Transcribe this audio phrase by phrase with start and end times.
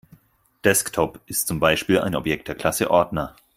[0.63, 3.35] Desktop ist zum Beispiel ein Objekt der Klasse Ordner.